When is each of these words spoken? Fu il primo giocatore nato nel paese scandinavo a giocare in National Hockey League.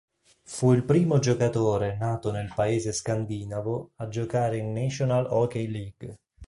Fu 0.41 0.73
il 0.73 0.83
primo 0.83 1.19
giocatore 1.19 1.95
nato 1.97 2.31
nel 2.31 2.51
paese 2.55 2.91
scandinavo 2.91 3.91
a 3.97 4.07
giocare 4.07 4.57
in 4.57 4.73
National 4.73 5.27
Hockey 5.29 5.67
League. 5.67 6.17